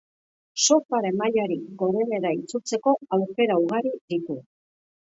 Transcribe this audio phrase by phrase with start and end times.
[0.67, 4.43] Surfaren mailarik gorenera itzultzeko aukera ugari ditu.